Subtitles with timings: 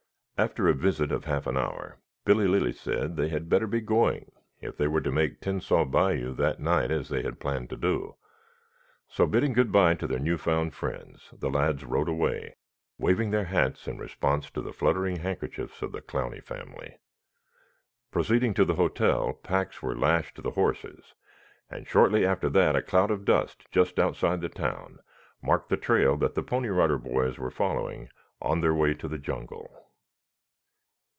[0.43, 4.31] After a visit of half an hour, Billy Lilly said they had better be going
[4.59, 8.15] if they were to make Tensas Bayou that night as they had planned to do,
[9.07, 12.55] so bidding good bye to their new found friends, the lads rode away,
[12.97, 16.97] waving their hats in response to the fluttering handkerchiefs of the Clowney family.
[18.09, 21.13] Proceeding to the hotel, packs were lashed to the horses,
[21.69, 24.97] and shortly after that a cloud of dust just outside the town
[25.39, 28.09] marked the trail that the Pony Rider Boys were following
[28.41, 29.77] on their way to the jungle.